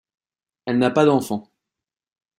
Elle 0.65 0.79
n'a 0.79 0.89
pas 0.89 1.05
d'enfant. 1.05 1.51